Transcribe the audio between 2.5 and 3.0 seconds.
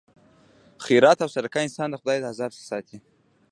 څخه ساتي.